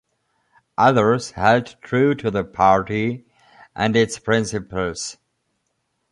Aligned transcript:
Others 0.79 1.29
held 1.33 1.75
true 1.83 2.15
to 2.15 2.31
the 2.31 2.43
party 2.43 3.23
and 3.75 3.95
its 3.95 4.17
principles. 4.17 5.17